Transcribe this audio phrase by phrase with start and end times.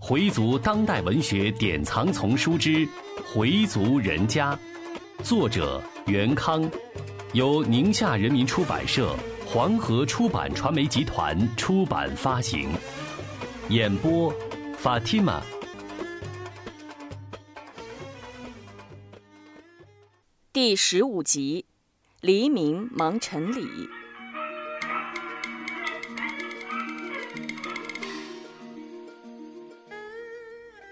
[0.00, 2.70] 回族当代文学典藏丛书之
[3.32, 4.54] 《回族人家》，
[5.24, 6.70] 作者袁康，
[7.32, 12.68] 由宁夏人民出版社、黄河出版传媒集团出版发行。
[13.70, 14.30] 演播
[14.82, 15.40] ：Fatima。
[20.52, 21.64] 第十五集：
[22.20, 23.88] 黎明忙陈礼。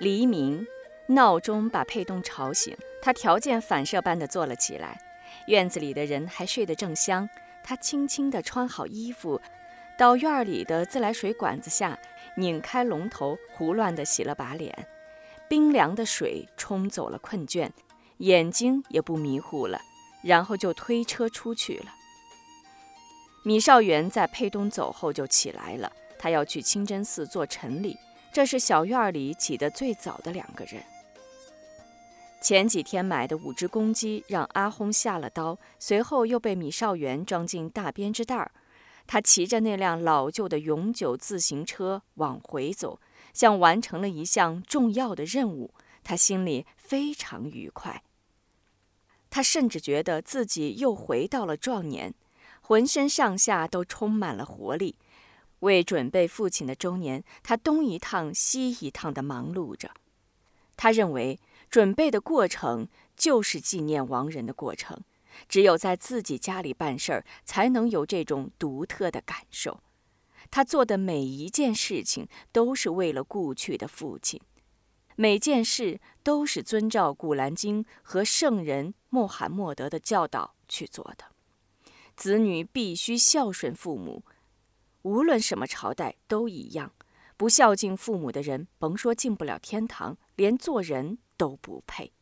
[0.02, 0.66] 黎明，
[1.06, 5.00] 闹钟把佩东吵醒，他条件反射般的坐了起来。
[5.46, 7.28] 院子里的人还睡得正香，
[7.62, 9.40] 他轻轻地穿好衣服，
[9.96, 11.96] 到院里的自来水管子下
[12.36, 14.76] 拧开龙头，胡乱地洗了把脸。
[15.48, 17.70] 冰凉的水冲走了困倦，
[18.16, 19.80] 眼睛也不迷糊了，
[20.24, 21.94] 然后就推车出去了。
[23.44, 27.96] 米少元在佩东走后就起来了，他要去清真寺做晨礼。
[28.32, 30.82] 这是小院里起得最早的两个人。
[32.40, 38.50] 前几天买的五只公鸡让阿轰下了刀，随后又被米少元装进大编织袋儿。
[39.06, 43.00] 他骑着那辆老旧的永久自行车往回走，
[43.34, 45.74] 像完成了一项重要的任务。
[46.02, 48.02] 他心里非常愉快。
[49.30, 52.14] 他甚至觉得自己又回到了壮年，
[52.60, 54.96] 浑身上下都充满了活力。
[55.62, 59.90] 为准备父亲的周年，他东一趟西一趟的忙碌着。
[60.76, 61.38] 他认为，
[61.70, 65.02] 准备的过程就是纪念亡人的过程。
[65.48, 69.80] 只有在自己家里办事儿，才能有这种独特的感受。
[70.50, 74.40] 他做的每一件事情，都是为了故去的父亲；
[75.14, 81.26] 每件事都是遵照《古兰经》和圣人穆罕默德的教导去做的。
[82.16, 84.24] 子女必须孝顺父母。
[85.02, 86.92] 无论什么朝代都一样，
[87.36, 92.12] 不孝敬父母的人，甭说进不了天堂，连做人都不配。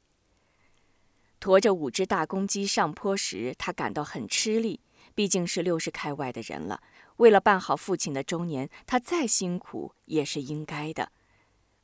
[1.38, 4.80] 驮着五只大公鸡上坡时，他感到很吃力，
[5.14, 6.82] 毕竟是六十开外的人了。
[7.16, 11.12] 为了办好父亲的周年，他再辛苦也是应该的。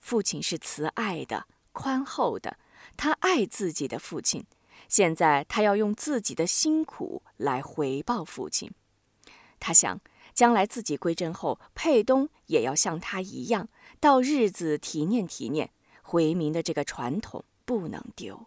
[0.01, 2.59] 父亲是慈爱的、宽厚的，
[2.97, 4.47] 他爱自己的父亲。
[4.89, 8.71] 现在他要用自己的辛苦来回报父亲。
[9.61, 10.01] 他想。
[10.37, 15.71] 将来自己归真后，佩东也要像他一样，到日子提念提念
[16.03, 18.47] 回民的这个传统不能丢。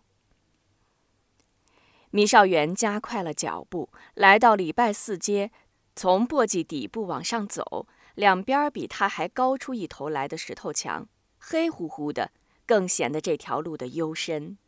[2.12, 5.52] 米少元加快了脚步，来到礼拜四街，
[5.96, 11.08] 从簸箕底部往上走，两边比他还高出一头来的石头墙，
[11.40, 12.32] 黑乎乎的，
[12.68, 14.60] 更显得这条路的幽深。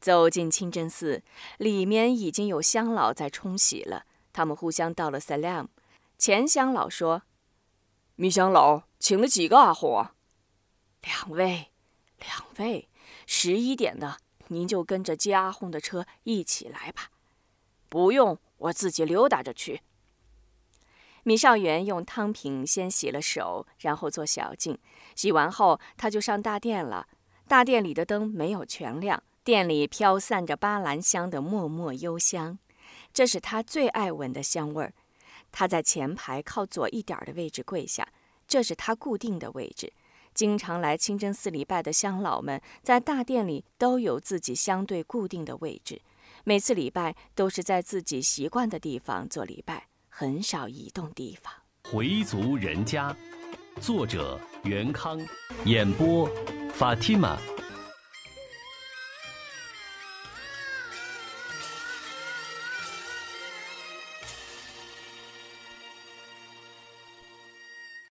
[0.00, 1.22] 走进清真寺，
[1.58, 5.68] 里面已经有乡老在冲洗了，他们互相道了 salam。
[6.16, 7.22] 钱香老说
[8.16, 10.14] ：“米香老请了几个阿訇啊？
[11.02, 11.72] 两位，
[12.18, 12.88] 两位。
[13.26, 17.10] 十一点的，您就跟着接阿红的车一起来吧。
[17.88, 19.82] 不用，我自己溜达着去。”
[21.24, 24.78] 米少元用汤瓶先洗了手，然后做小净。
[25.16, 27.08] 洗完后，他就上大殿了。
[27.48, 32.58] 大殿里的灯没有全亮，殿里飘散着巴兰香的默默幽香，
[33.12, 34.92] 这是他最爱闻的香味儿。
[35.56, 38.08] 他在前排靠左一点的位置跪下，
[38.48, 39.92] 这是他固定的位置。
[40.34, 46.02] 经常来清真寺礼拜的乡老们，在大殿里都有自己相对固定的位置。
[46.42, 51.54] 每次礼拜都是在自己习惯的地方做礼拜，很少移动地方。
[51.84, 53.16] 回族人家，
[53.80, 55.24] 作者袁康，
[55.64, 56.28] 演播，
[56.74, 57.38] 法蒂玛。